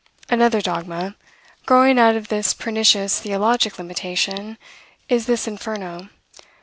[0.31, 1.15] Another dogma,
[1.67, 4.57] growing out of this pernicious theologic limitation,
[5.09, 6.09] is this Inferno.